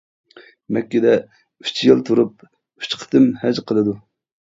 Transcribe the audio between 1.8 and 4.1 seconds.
يىل تۇرۇپ، ئۈچ قېتىم ھەج قىلىدۇ.